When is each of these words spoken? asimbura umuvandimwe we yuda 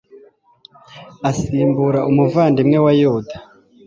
asimbura 1.29 1.99
umuvandimwe 2.09 2.77
we 2.85 2.91
yuda 3.01 3.35